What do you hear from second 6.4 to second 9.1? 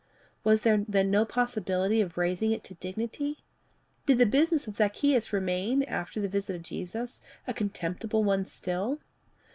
of Jesus, a contemptible one still?